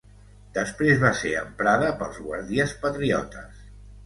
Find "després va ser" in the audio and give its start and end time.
0.53-1.33